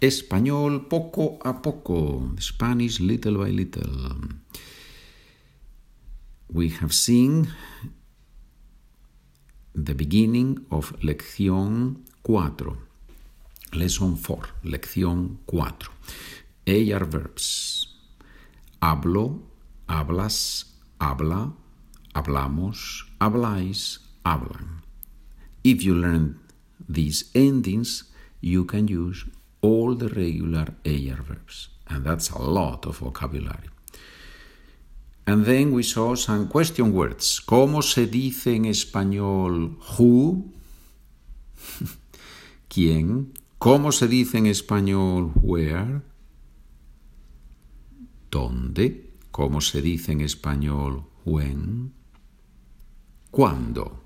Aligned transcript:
Español 0.00 0.88
poco 0.88 1.38
a 1.42 1.62
poco. 1.62 2.34
Spanish 2.38 3.00
little 3.00 3.38
by 3.38 3.50
little. 3.50 4.28
We 6.52 6.68
have 6.80 6.92
seen 6.92 7.48
the 9.74 9.94
beginning 9.94 10.66
of 10.70 10.92
lección 11.00 12.04
4. 12.22 12.76
Lesson 13.72 14.16
4, 14.16 14.48
lección 14.64 15.38
4. 15.46 15.90
AR 16.66 17.04
verbs. 17.06 17.88
Hablo, 18.80 19.40
hablas, 19.88 20.74
habla, 21.00 21.54
hablamos, 22.12 23.06
habláis, 23.18 24.00
hablan. 24.24 24.82
If 25.64 25.82
you 25.82 25.94
learn 25.94 26.38
these 26.86 27.30
endings, 27.34 28.04
you 28.42 28.64
can 28.64 28.88
use 28.88 29.24
all 29.60 29.94
the 29.94 30.08
regular 30.08 30.66
AR 30.84 31.22
verbs, 31.22 31.68
and 31.88 32.04
that's 32.04 32.30
a 32.30 32.38
lot 32.38 32.86
of 32.86 32.98
vocabulary. 32.98 33.70
And 35.26 35.44
then 35.44 35.72
we 35.72 35.82
saw 35.82 36.14
some 36.14 36.46
question 36.48 36.92
words. 36.92 37.40
¿Cómo 37.40 37.82
se 37.82 38.06
dice 38.06 38.54
en 38.54 38.64
español 38.66 39.76
who? 39.98 40.52
¿Quién? 42.68 43.32
¿Cómo 43.58 43.90
se 43.90 44.06
dice 44.06 44.38
en 44.38 44.46
español 44.46 45.32
where? 45.42 46.02
¿Dónde? 48.30 49.10
¿Cómo 49.32 49.60
se 49.60 49.82
dice 49.82 50.12
en 50.12 50.20
español 50.20 51.04
when? 51.24 51.92
¿Cuándo? 53.32 54.05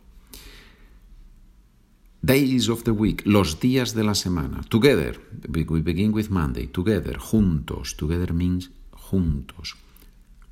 Days 2.23 2.69
of 2.69 2.85
the 2.85 2.93
week, 2.93 3.23
los 3.25 3.61
días 3.61 3.95
de 3.95 4.05
la 4.05 4.15
semana. 4.15 4.61
Together, 4.69 5.19
we 5.49 5.81
begin 5.81 6.13
with 6.13 6.29
Monday. 6.29 6.67
Together, 6.67 7.17
juntos. 7.19 7.97
Together 7.97 8.35
means 8.35 8.71
juntos. 8.93 9.75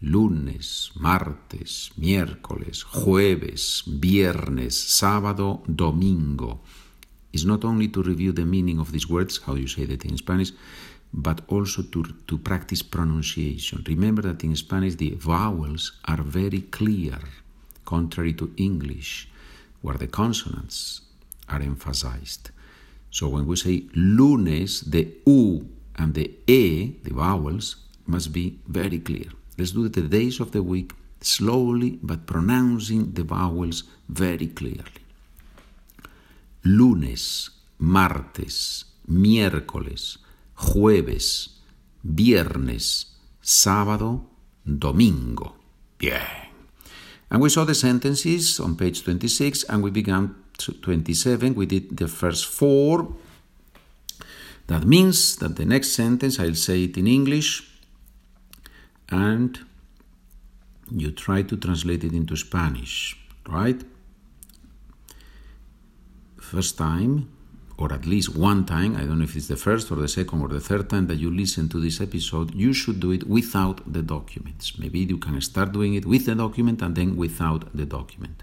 Lunes, 0.01 0.93
martes, 0.95 1.93
miércoles, 1.99 2.85
jueves, 2.85 3.85
viernes, 3.87 4.75
sábado, 4.99 5.63
domingo. 5.67 6.63
It's 7.33 7.45
not 7.45 7.67
only 7.67 7.89
to 7.89 8.03
review 8.03 8.33
the 8.33 8.47
meaning 8.47 8.79
of 8.79 8.91
these 8.91 9.07
words, 9.07 9.39
how 9.45 9.55
you 9.55 9.69
say 9.69 9.85
that 9.85 10.07
in 10.07 10.17
Spanish, 10.17 10.55
but 11.13 11.43
also 11.49 11.83
to, 11.83 12.03
to 12.27 12.39
practice 12.39 12.83
pronunciation. 12.83 13.85
Remember 13.87 14.23
that 14.23 14.43
in 14.43 14.57
Spanish 14.57 14.95
the 14.95 15.11
vowels 15.17 16.01
are 16.07 16.23
very 16.23 16.63
clear, 16.63 17.19
contrary 17.85 18.33
to 18.33 18.55
English, 18.57 19.29
where 19.83 19.99
the 19.99 20.07
consonants 20.07 21.03
are 21.49 21.63
emphasized. 21.63 22.51
So 23.11 23.29
when 23.29 23.47
we 23.47 23.57
say 23.57 23.85
lunes, 23.95 24.83
the 24.83 25.09
U 25.27 25.69
and 25.97 26.15
the 26.15 26.31
E, 26.47 26.97
the 27.03 27.15
vowels, 27.15 27.77
must 28.07 28.33
be 28.33 28.59
very 28.67 28.99
clear. 28.99 29.27
Let's 29.57 29.73
do 29.73 29.89
the 29.89 30.03
days 30.03 30.41
of 30.41 30.53
the 30.53 30.63
week 30.63 30.93
slowly, 31.21 31.99
but 32.03 32.27
pronouncing 32.27 33.13
the 33.13 33.25
vowels 33.25 33.85
very 34.09 34.47
clearly. 34.47 35.03
Lunes, 36.65 37.51
martes, 37.79 38.85
miércoles, 39.07 40.19
jueves, 40.55 41.61
viernes, 42.03 43.17
sábado, 43.43 44.27
domingo. 44.65 45.57
Bien. 45.99 46.49
And 47.31 47.43
we 47.43 47.49
saw 47.51 47.65
the 47.65 47.75
sentences 47.75 48.59
on 48.61 48.77
page 48.77 49.03
26 49.05 49.65
and 49.65 49.83
we 49.83 49.91
began 49.91 50.35
27. 50.59 51.55
We 51.55 51.67
did 51.67 51.97
the 51.97 52.09
first 52.09 52.47
four. 52.47 53.15
That 54.67 54.85
means 54.85 55.37
that 55.37 55.57
the 55.57 55.65
next 55.65 55.93
sentence, 55.93 56.39
I'll 56.39 56.55
say 56.55 56.85
it 56.85 56.97
in 56.97 57.07
English 57.07 57.69
and 59.09 59.59
you 60.91 61.11
try 61.11 61.43
to 61.43 61.57
translate 61.57 62.05
it 62.05 62.13
into 62.13 62.37
Spanish, 62.37 63.17
right? 63.49 63.81
First 66.39 66.79
time, 66.79 67.31
or 67.79 67.93
at 67.93 68.07
least 68.07 68.37
one 68.37 68.67
time, 68.67 68.97
I 68.97 69.01
don't 69.01 69.19
know 69.19 69.25
if 69.25 69.37
it's 69.37 69.49
the 69.49 69.57
first 69.57 69.91
or 69.91 69.97
the 69.97 70.09
second 70.09 70.43
or 70.43 70.49
the 70.49 70.61
third 70.61 70.91
time 70.91 71.07
that 71.07 71.17
you 71.17 71.31
listen 71.31 71.69
to 71.71 71.81
this 71.81 72.01
episode, 72.01 72.55
you 72.55 72.73
should 72.73 73.01
do 73.01 73.13
it 73.13 73.27
without 73.27 73.91
the 73.91 74.03
documents. 74.03 74.79
Maybe 74.79 75.01
you 75.01 75.19
can 75.19 75.41
start 75.41 75.73
doing 75.73 75.95
it 75.95 76.05
with 76.05 76.27
the 76.27 76.35
document 76.35 76.83
and 76.83 76.97
then 76.97 77.17
without 77.17 77.75
the 77.75 77.87
document. 77.87 78.43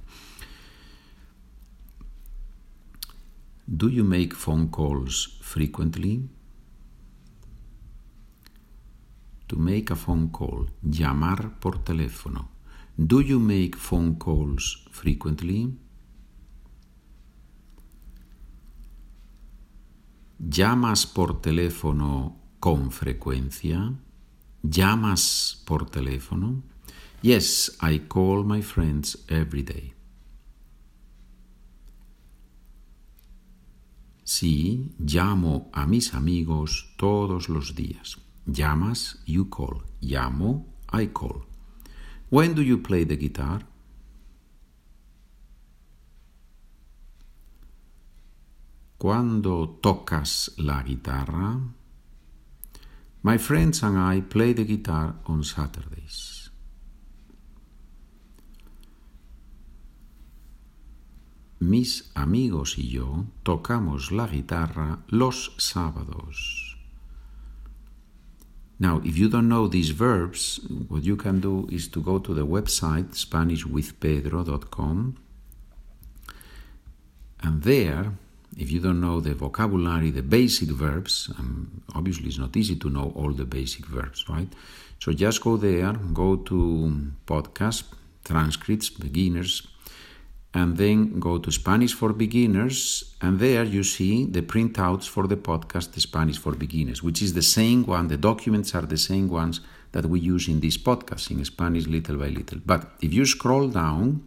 Do 3.67 3.89
you 3.89 4.03
make 4.03 4.35
phone 4.35 4.69
calls 4.69 5.39
frequently? 5.41 6.29
To 9.47 9.55
make 9.55 9.89
a 9.89 9.95
phone 9.95 10.29
call, 10.29 10.67
llamar 10.83 11.59
por 11.59 11.83
teléfono. 11.83 12.49
Do 12.95 13.21
you 13.21 13.39
make 13.39 13.75
phone 13.75 14.17
calls 14.19 14.85
frequently? 14.91 15.75
¿Llamas 20.37 21.07
por 21.07 21.41
teléfono 21.41 22.37
con 22.59 22.91
frecuencia? 22.91 23.95
¿Llamas 24.61 25.63
por 25.65 25.89
teléfono? 25.89 26.61
Yes, 27.23 27.75
I 27.81 28.01
call 28.07 28.43
my 28.43 28.61
friends 28.61 29.25
every 29.27 29.63
day. 29.63 29.94
Sí, 34.25 34.91
llamo 34.97 35.69
a 35.71 35.85
mis 35.85 36.15
amigos 36.15 36.95
todos 36.97 37.47
los 37.47 37.75
días. 37.75 38.17
Llamas, 38.47 39.21
you 39.27 39.49
call. 39.51 39.83
Llamo, 40.01 40.65
I 40.91 41.07
call. 41.13 41.45
When 42.31 42.55
do 42.55 42.63
you 42.63 42.81
play 42.81 43.05
the 43.05 43.17
guitar? 43.17 43.67
¿Cuándo 48.97 49.77
tocas 49.79 50.53
la 50.57 50.81
guitarra? 50.81 51.59
My 53.21 53.37
friends 53.37 53.83
and 53.83 53.95
I 53.95 54.21
play 54.21 54.53
the 54.53 54.65
guitar 54.65 55.17
on 55.27 55.43
Saturdays. 55.43 56.34
Mis 61.69 62.11
amigos 62.13 62.77
y 62.77 62.89
yo 62.89 63.25
tocamos 63.43 64.11
la 64.11 64.27
guitarra 64.27 64.99
los 65.07 65.53
sábados. 65.57 66.77
Now, 68.77 69.01
if 69.03 69.17
you 69.17 69.29
don't 69.29 69.47
know 69.47 69.67
these 69.67 69.91
verbs, 69.91 70.59
what 70.89 71.03
you 71.03 71.15
can 71.15 71.39
do 71.39 71.67
is 71.71 71.87
to 71.89 72.01
go 72.01 72.19
to 72.19 72.33
the 72.33 72.45
website 72.45 73.15
SpanishWithPedro.com 73.15 75.15
and 77.41 77.63
there 77.63 78.11
if 78.57 78.71
you 78.71 78.79
don't 78.79 79.01
know 79.01 79.19
the 79.19 79.33
vocabulary, 79.33 80.11
the 80.11 80.21
basic 80.21 80.69
verbs, 80.69 81.29
um, 81.37 81.81
obviously 81.93 82.27
it's 82.27 82.37
not 82.37 82.55
easy 82.55 82.75
to 82.77 82.89
know 82.89 83.11
all 83.15 83.31
the 83.31 83.45
basic 83.45 83.85
verbs, 83.85 84.25
right? 84.29 84.47
So 84.99 85.11
just 85.11 85.41
go 85.41 85.57
there, 85.57 85.93
go 86.13 86.37
to 86.37 87.11
podcast, 87.27 87.83
transcripts, 88.23 88.89
beginners, 88.89 89.67
and 90.55 90.77
then 90.77 91.19
go 91.19 91.37
to 91.37 91.51
Spanish 91.51 91.93
for 91.93 92.13
Beginners, 92.13 93.13
and 93.21 93.37
there 93.39 93.65
you 93.65 93.83
see 93.83 94.25
the 94.25 94.41
printouts 94.41 95.05
for 95.07 95.27
the 95.27 95.35
podcast 95.35 95.99
Spanish 95.99 96.37
for 96.37 96.53
Beginners, 96.53 97.03
which 97.03 97.21
is 97.21 97.33
the 97.33 97.41
same 97.41 97.83
one, 97.83 98.07
the 98.07 98.17
documents 98.17 98.73
are 98.73 98.85
the 98.85 98.97
same 98.97 99.27
ones 99.27 99.59
that 99.91 100.05
we 100.05 100.19
use 100.21 100.47
in 100.47 100.61
this 100.61 100.77
podcast 100.77 101.29
in 101.29 101.43
Spanish 101.43 101.87
little 101.87 102.15
by 102.15 102.29
little. 102.29 102.59
But 102.65 102.89
if 103.01 103.13
you 103.13 103.25
scroll 103.25 103.67
down, 103.67 104.23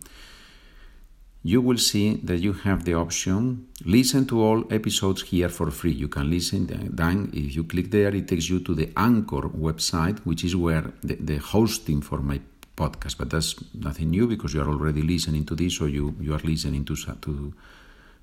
you 1.43 1.63
will 1.63 1.79
see 1.79 2.17
that 2.17 2.41
you 2.41 2.53
have 2.53 2.85
the 2.85 2.93
option 2.93 3.67
listen 3.85 4.27
to 4.27 4.43
all 4.43 4.65
episodes 4.73 5.23
here 5.23 5.49
for 5.49 5.71
free 5.71 5.93
you 5.93 6.09
can 6.09 6.29
listen 6.29 6.67
then 6.93 7.31
if 7.33 7.55
you 7.55 7.63
click 7.63 7.93
there 7.93 8.13
it 8.15 8.27
takes 8.27 8.51
you 8.51 8.59
to 8.59 8.75
the 8.75 8.91
anchor 8.97 9.49
website 9.67 10.19
which 10.27 10.43
is 10.43 10.57
where 10.57 10.93
the, 11.03 11.15
the 11.15 11.37
hosting 11.37 12.03
for 12.03 12.19
my 12.19 12.41
podcast 12.83 13.15
but 13.21 13.29
that's 13.31 13.53
nothing 13.75 14.11
new 14.17 14.27
because 14.27 14.55
you 14.55 14.61
are 14.65 14.71
already 14.75 15.03
listening 15.03 15.45
to 15.45 15.55
this 15.55 15.81
or 15.83 15.89
you, 15.89 16.15
you 16.21 16.33
are 16.37 16.45
listening 16.53 16.85
to, 16.85 16.95
to 17.25 17.53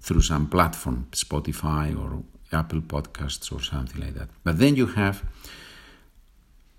through 0.06 0.22
some 0.22 0.48
platform 0.56 1.08
spotify 1.12 1.86
or 2.02 2.24
apple 2.52 2.82
podcasts 2.82 3.52
or 3.54 3.62
something 3.62 4.02
like 4.02 4.16
that 4.20 4.30
but 4.44 4.56
then 4.62 4.76
you 4.76 4.88
have 4.88 5.24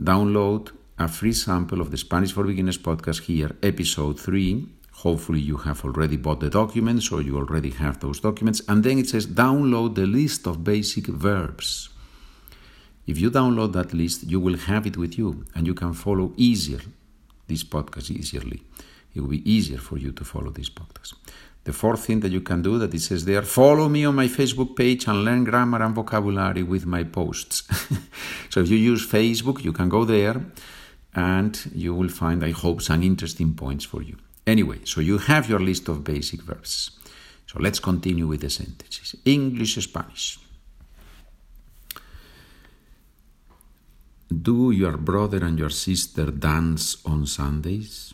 download 0.02 0.62
a 0.98 1.08
free 1.08 1.32
sample 1.32 1.80
of 1.80 1.90
the 1.90 1.96
spanish 2.06 2.32
for 2.32 2.44
beginners 2.44 2.78
podcast 2.78 3.20
here 3.22 3.50
episode 3.62 4.18
3 4.18 4.76
Hopefully, 4.96 5.40
you 5.40 5.58
have 5.58 5.84
already 5.84 6.16
bought 6.16 6.40
the 6.40 6.48
documents 6.48 7.12
or 7.12 7.20
you 7.20 7.36
already 7.36 7.68
have 7.68 8.00
those 8.00 8.18
documents. 8.18 8.62
And 8.66 8.82
then 8.82 8.98
it 8.98 9.10
says 9.10 9.26
download 9.26 9.94
the 9.94 10.06
list 10.06 10.46
of 10.46 10.64
basic 10.64 11.06
verbs. 11.08 11.90
If 13.06 13.20
you 13.20 13.30
download 13.30 13.74
that 13.74 13.92
list, 13.92 14.24
you 14.24 14.40
will 14.40 14.56
have 14.56 14.86
it 14.86 14.96
with 14.96 15.18
you 15.18 15.44
and 15.54 15.66
you 15.66 15.74
can 15.74 15.92
follow 15.92 16.32
easier 16.38 16.80
this 17.46 17.64
podcast 17.64 18.10
easily. 18.10 18.62
It 19.14 19.20
will 19.20 19.28
be 19.28 19.50
easier 19.50 19.78
for 19.78 19.98
you 19.98 20.12
to 20.12 20.24
follow 20.24 20.50
this 20.50 20.68
podcast. 20.68 21.14
The 21.64 21.72
fourth 21.72 22.04
thing 22.04 22.20
that 22.20 22.30
you 22.30 22.42
can 22.42 22.62
do 22.62 22.78
that 22.78 22.94
it 22.94 23.00
says 23.00 23.24
there, 23.24 23.42
follow 23.42 23.88
me 23.88 24.04
on 24.04 24.14
my 24.14 24.28
Facebook 24.28 24.76
page 24.76 25.08
and 25.08 25.24
learn 25.24 25.42
grammar 25.42 25.82
and 25.82 25.94
vocabulary 25.94 26.62
with 26.62 26.86
my 26.86 27.02
posts. 27.02 27.64
so 28.50 28.60
if 28.60 28.68
you 28.68 28.76
use 28.76 29.04
Facebook, 29.04 29.64
you 29.64 29.72
can 29.72 29.88
go 29.88 30.04
there 30.04 30.40
and 31.14 31.70
you 31.74 31.92
will 31.94 32.08
find, 32.08 32.44
I 32.44 32.52
hope, 32.52 32.82
some 32.82 33.02
interesting 33.02 33.54
points 33.54 33.84
for 33.84 34.02
you. 34.02 34.16
Anyway, 34.46 34.78
so 34.84 35.00
you 35.00 35.18
have 35.18 35.48
your 35.48 35.58
list 35.58 35.88
of 35.88 36.04
basic 36.04 36.42
verbs. 36.42 36.90
So 37.46 37.58
let's 37.58 37.80
continue 37.80 38.28
with 38.28 38.42
the 38.42 38.50
sentences. 38.50 39.16
English, 39.24 39.74
Spanish. 39.82 40.38
Do 44.28 44.72
your 44.72 44.96
brother 44.96 45.44
and 45.44 45.58
your 45.58 45.70
sister 45.70 46.32
dance 46.32 46.98
on 47.04 47.26
Sundays? 47.26 48.12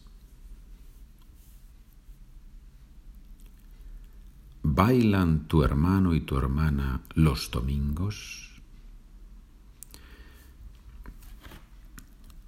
¿Bailan 4.62 5.48
tu 5.48 5.62
hermano 5.62 6.14
y 6.14 6.20
tu 6.20 6.36
hermana 6.36 7.00
los 7.14 7.50
domingos? 7.50 8.50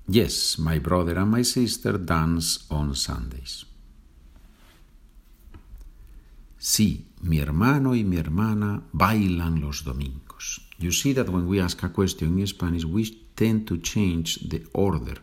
Yes, 0.07 0.59
my 0.59 0.79
brother 0.79 1.19
and 1.19 1.31
my 1.31 1.43
sister 1.43 1.99
dance 1.99 2.67
on 2.71 2.95
Sundays. 2.95 3.65
Sí, 6.59 7.07
mi 7.23 7.39
hermano 7.39 7.95
y 7.95 8.05
mi 8.05 8.19
hermana 8.19 8.83
bailan 8.93 9.61
los 9.61 9.85
domingos. 9.85 10.61
You 10.79 10.93
see 10.93 11.15
that 11.15 11.31
when 11.31 11.47
we 11.47 11.61
ask 11.61 11.83
a 11.83 11.89
question 11.89 12.39
in 12.39 12.47
Spanish, 12.47 12.85
we 12.85 13.24
tend 13.35 13.67
to 13.67 13.79
change 13.79 14.49
the 14.49 14.65
order. 14.73 15.17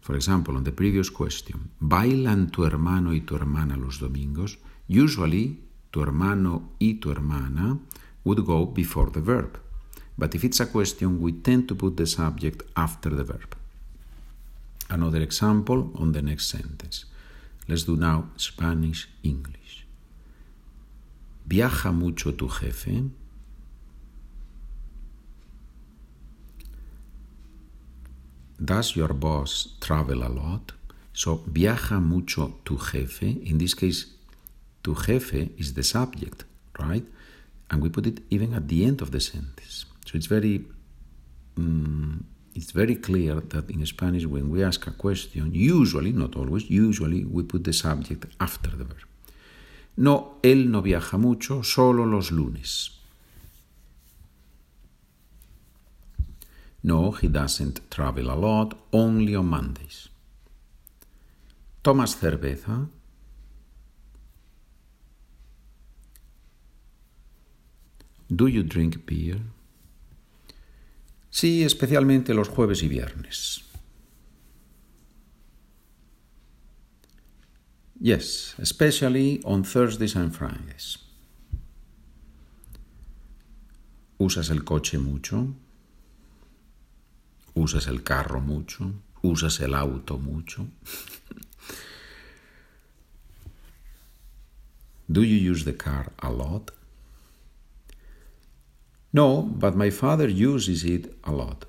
For 0.00 0.16
example, 0.16 0.56
on 0.56 0.64
the 0.64 0.72
previous 0.72 1.10
question, 1.10 1.70
¿bailan 1.80 2.50
tu 2.50 2.64
hermano 2.64 3.12
y 3.12 3.20
tu 3.20 3.36
hermana 3.36 3.76
los 3.76 3.98
domingos? 3.98 4.58
Usually, 4.88 5.60
tu 5.90 6.00
hermano 6.00 6.70
y 6.78 6.94
tu 6.94 7.10
hermana 7.10 7.78
would 8.24 8.44
go 8.44 8.66
before 8.66 9.10
the 9.10 9.20
verb. 9.20 9.58
But 10.16 10.34
if 10.34 10.44
it's 10.44 10.60
a 10.60 10.66
question, 10.66 11.20
we 11.20 11.32
tend 11.32 11.68
to 11.68 11.74
put 11.74 11.96
the 11.96 12.06
subject 12.06 12.62
after 12.74 13.10
the 13.10 13.24
verb. 13.24 13.56
Another 14.90 15.20
example 15.20 15.90
on 15.94 16.12
the 16.12 16.22
next 16.22 16.48
sentence. 16.48 17.04
Let's 17.68 17.84
do 17.84 17.96
now 17.96 18.30
Spanish 18.36 19.08
English. 19.22 19.86
¿Viaja 21.46 21.92
mucho 21.92 22.34
tu 22.34 22.48
jefe? 22.48 23.04
Does 28.58 28.96
your 28.96 29.14
boss 29.14 29.76
travel 29.80 30.22
a 30.24 30.28
lot? 30.28 30.72
So, 31.12 31.44
viaja 31.46 32.00
mucho 32.00 32.60
tu 32.64 32.76
jefe. 32.76 33.26
In 33.44 33.58
this 33.58 33.74
case, 33.74 34.06
tu 34.82 34.94
jefe 34.94 35.50
is 35.56 35.74
the 35.74 35.82
subject, 35.82 36.44
right? 36.78 37.04
And 37.70 37.82
we 37.82 37.88
put 37.88 38.06
it 38.06 38.20
even 38.30 38.54
at 38.54 38.68
the 38.68 38.84
end 38.84 39.00
of 39.00 39.10
the 39.10 39.20
sentence. 39.20 39.86
So 40.06 40.16
it's 40.16 40.26
very, 40.26 40.64
um, 41.56 42.24
it's 42.54 42.72
very 42.72 42.96
clear 42.96 43.40
that 43.40 43.70
in 43.70 43.84
Spanish, 43.86 44.24
when 44.26 44.50
we 44.50 44.64
ask 44.64 44.86
a 44.86 44.90
question, 44.90 45.50
usually, 45.52 46.12
not 46.12 46.34
always, 46.34 46.68
usually 46.70 47.24
we 47.24 47.42
put 47.42 47.64
the 47.64 47.72
subject 47.72 48.26
after 48.40 48.70
the 48.70 48.84
verb. 48.84 49.06
No, 49.96 50.38
él 50.42 50.70
no 50.70 50.80
viaja 50.82 51.18
mucho, 51.18 51.62
solo 51.62 52.06
los 52.06 52.30
lunes. 52.30 52.97
No, 56.82 57.10
he 57.12 57.28
doesn't 57.28 57.90
travel 57.90 58.30
a 58.30 58.36
lot, 58.36 58.74
only 58.92 59.34
on 59.34 59.46
Mondays. 59.46 60.08
¿Tomas 61.82 62.16
cerveza? 62.16 62.88
Do 68.28 68.46
you 68.46 68.62
drink 68.62 69.04
beer? 69.06 69.40
Sí, 71.30 71.62
especialmente 71.64 72.34
los 72.34 72.48
jueves 72.48 72.82
y 72.82 72.88
viernes. 72.88 73.64
Yes, 78.00 78.54
especially 78.58 79.40
on 79.44 79.64
Thursdays 79.64 80.14
and 80.14 80.32
Fridays. 80.32 80.98
¿Usas 84.18 84.50
el 84.50 84.64
coche 84.64 84.98
mucho? 84.98 85.54
¿Usas 87.68 87.86
el 87.86 88.02
carro 88.02 88.40
mucho? 88.40 88.94
¿Usas 89.20 89.60
el 89.60 89.74
auto 89.74 90.18
mucho? 90.18 90.66
Do 95.06 95.22
you 95.22 95.36
use 95.36 95.66
the 95.66 95.76
car 95.76 96.14
a 96.18 96.30
lot? 96.30 96.70
No, 99.12 99.42
but 99.42 99.76
my 99.76 99.90
father 99.90 100.30
uses 100.30 100.82
it 100.82 101.14
a 101.24 101.30
lot. 101.30 101.66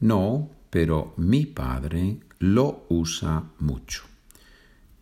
No, 0.00 0.50
pero 0.72 1.14
mi 1.16 1.46
padre 1.46 2.22
lo 2.40 2.86
usa 2.88 3.44
mucho. 3.60 4.02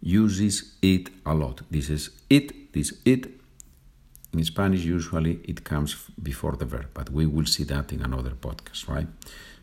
Uses 0.03 0.77
it 0.83 1.09
a 1.25 1.33
lot. 1.33 1.63
Is 1.71 2.11
it, 2.29 2.71
this 2.75 3.01
it. 3.07 3.44
In 4.35 4.43
Spanish, 4.43 4.85
usually 4.85 5.39
it 5.45 5.63
comes 5.63 5.95
before 6.21 6.57
the 6.57 6.65
verb, 6.65 6.89
but 6.93 7.09
we 7.11 7.25
will 7.25 7.47
see 7.47 7.63
that 7.65 7.93
in 7.93 8.03
another 8.03 8.33
podcast, 8.33 8.89
right? 8.89 9.07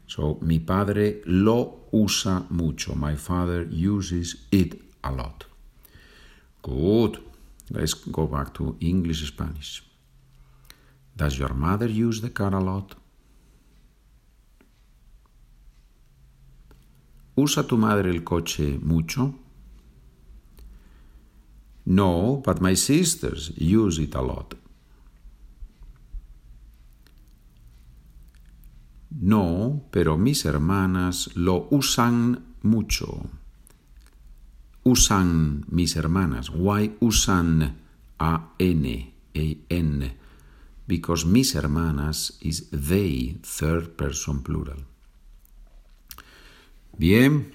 So, 0.07 0.38
mi 0.41 0.59
padre 0.59 1.21
lo 1.25 1.89
usa 1.91 2.45
mucho. 2.50 2.95
My 2.95 3.15
father 3.15 3.63
uses 3.69 4.47
it 4.50 4.79
a 5.03 5.12
lot. 5.12 5.44
Good. 6.62 7.19
Let's 7.69 7.95
go 7.95 8.27
back 8.27 8.53
to 8.53 8.77
English 8.79 9.27
Spanish. 9.27 9.83
Does 11.17 11.38
your 11.38 11.53
mother 11.53 11.88
use 11.88 12.21
the 12.21 12.29
car 12.29 12.56
a 12.56 12.62
lot? 12.62 12.95
¿Usa 17.35 17.63
tu 17.63 17.75
madre 17.75 18.09
el 18.09 18.24
coche 18.24 18.79
mucho? 18.81 19.33
No, 21.85 22.41
but 22.45 22.62
my 22.62 22.74
sisters 22.74 23.51
use 23.57 24.00
it 24.00 24.15
a 24.15 24.21
lot. 24.21 24.61
No, 29.19 29.84
pero 29.92 30.18
mis 30.18 30.46
hermanas 30.46 31.31
lo 31.36 31.68
usan 31.69 32.56
mucho. 32.62 33.30
Usan 34.84 35.66
mis 35.69 35.96
hermanas. 35.96 36.50
Why 36.50 36.96
usan 37.02 37.75
A-N, 38.18 39.13
A-N? 39.36 40.13
Because 40.88 41.25
mis 41.25 41.56
hermanas 41.56 42.38
is 42.41 42.70
they, 42.72 43.38
third 43.44 43.98
person 43.98 44.41
plural. 44.44 44.84
Bien. 46.98 47.53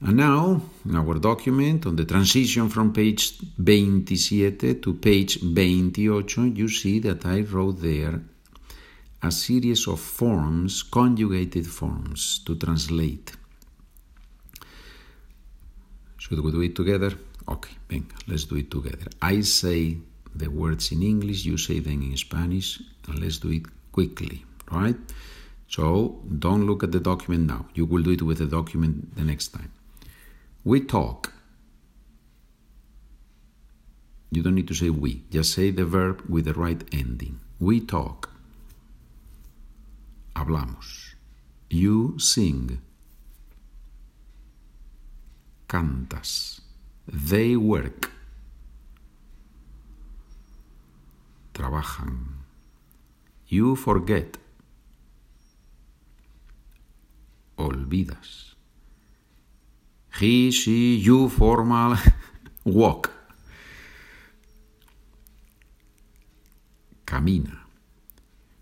And 0.00 0.16
now, 0.16 0.62
in 0.84 0.94
our 0.94 1.18
document, 1.18 1.86
on 1.86 1.96
the 1.96 2.04
transition 2.04 2.68
from 2.68 2.92
page 2.92 3.38
27 3.56 4.80
to 4.80 4.94
page 4.94 5.40
28, 5.40 6.56
you 6.56 6.68
see 6.68 7.00
that 7.00 7.26
I 7.26 7.40
wrote 7.40 7.80
there 7.80 8.20
a 9.22 9.30
series 9.30 9.86
of 9.88 10.00
forms, 10.00 10.82
conjugated 10.82 11.66
forms, 11.66 12.40
to 12.46 12.54
translate. 12.54 13.32
Should 16.18 16.40
we 16.40 16.52
do 16.52 16.60
it 16.60 16.76
together? 16.76 17.12
Okay, 17.48 17.74
venga, 17.88 18.14
let's 18.26 18.44
do 18.44 18.56
it 18.56 18.70
together. 18.70 19.06
I 19.22 19.40
say 19.40 19.96
the 20.34 20.48
words 20.48 20.92
in 20.92 21.02
English, 21.02 21.44
you 21.44 21.56
say 21.56 21.80
them 21.80 22.02
in 22.02 22.16
Spanish, 22.16 22.80
and 23.08 23.18
let's 23.18 23.38
do 23.38 23.50
it 23.50 23.62
quickly, 23.90 24.44
right? 24.70 24.96
So 25.66 26.20
don't 26.38 26.66
look 26.66 26.82
at 26.82 26.92
the 26.92 27.00
document 27.00 27.46
now. 27.46 27.66
You 27.74 27.86
will 27.86 28.02
do 28.02 28.10
it 28.10 28.22
with 28.22 28.38
the 28.38 28.46
document 28.46 29.16
the 29.16 29.24
next 29.24 29.48
time. 29.48 29.72
We 30.64 30.80
talk. 30.80 31.32
You 34.30 34.42
don't 34.42 34.54
need 34.54 34.68
to 34.68 34.74
say 34.74 34.90
we, 34.90 35.24
just 35.30 35.54
say 35.54 35.70
the 35.70 35.86
verb 35.86 36.22
with 36.28 36.44
the 36.44 36.54
right 36.54 36.82
ending. 36.92 37.40
We 37.58 37.80
talk. 37.80 38.30
Hablamos. 40.38 41.16
You 41.68 42.14
sing. 42.18 42.78
Cantas. 45.66 46.60
They 47.08 47.56
work. 47.56 48.12
Trabajan. 51.52 52.44
You 53.48 53.74
forget. 53.74 54.38
Olvidas. 57.58 58.54
He, 60.20 60.52
she, 60.52 60.94
you 60.94 61.28
formal 61.28 61.96
walk. 62.64 63.10
Camina. 67.04 67.58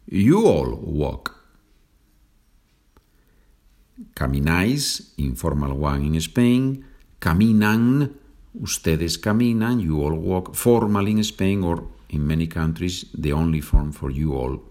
You 0.06 0.46
all 0.46 0.74
walk. 0.76 1.35
Camináis, 4.14 5.12
informal 5.16 5.74
one 5.74 6.04
in 6.04 6.20
Spain. 6.20 6.84
Caminan, 7.20 8.14
ustedes 8.60 9.16
caminan, 9.16 9.80
you 9.80 10.02
all 10.02 10.14
walk. 10.14 10.54
Formal 10.54 11.06
in 11.06 11.24
Spain 11.24 11.64
or 11.64 11.88
in 12.10 12.26
many 12.26 12.46
countries, 12.46 13.06
the 13.14 13.32
only 13.32 13.60
form 13.60 13.92
for 13.92 14.10
you 14.10 14.34
all, 14.34 14.62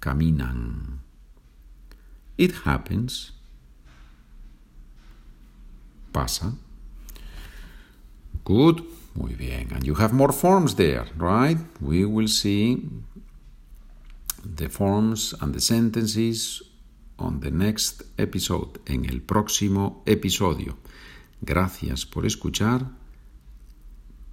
caminan. 0.00 0.98
It 2.38 2.52
happens. 2.64 3.32
Pasa. 6.12 6.52
Good. 8.44 8.82
Muy 9.14 9.34
bien. 9.34 9.70
And 9.72 9.86
you 9.86 9.94
have 9.96 10.12
more 10.12 10.32
forms 10.32 10.74
there, 10.76 11.06
right? 11.16 11.58
We 11.80 12.04
will 12.06 12.28
see 12.28 12.88
the 14.44 14.68
forms 14.68 15.34
and 15.40 15.54
the 15.54 15.60
sentences 15.60 16.62
on 17.22 17.40
the 17.40 17.50
next 17.50 18.02
episode, 18.18 18.80
en 18.86 19.04
el 19.04 19.22
próximo 19.22 20.02
episodio. 20.06 20.76
Gracias 21.40 22.04
por 22.04 22.26
escuchar. 22.26 22.90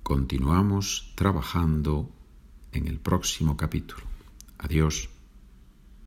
Continuamos 0.04 1.14
trabajando 1.16 2.10
en 2.72 2.88
el 2.88 3.00
próximo 3.00 3.56
capítulo. 3.56 4.04
Adiós. 4.58 5.10